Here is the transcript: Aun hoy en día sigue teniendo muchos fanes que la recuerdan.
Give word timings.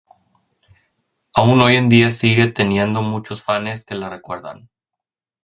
Aun 1.35 1.61
hoy 1.61 1.75
en 1.75 1.87
día 1.87 2.09
sigue 2.09 2.47
teniendo 2.47 3.03
muchos 3.03 3.43
fanes 3.43 3.85
que 3.85 3.93
la 3.93 4.09
recuerdan. 4.09 4.67